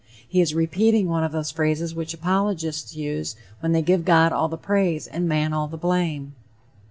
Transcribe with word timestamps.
He 0.27 0.41
is 0.41 0.55
repeating 0.55 1.07
one 1.07 1.23
of 1.23 1.31
those 1.31 1.51
phrases 1.51 1.93
which 1.93 2.11
apologists 2.15 2.95
use 2.95 3.35
when 3.59 3.71
they 3.71 3.83
give 3.83 4.03
God 4.03 4.33
all 4.33 4.47
the 4.47 4.57
praise 4.57 5.05
and 5.05 5.27
man 5.29 5.53
all 5.53 5.67
the 5.67 5.77
blame. 5.77 6.33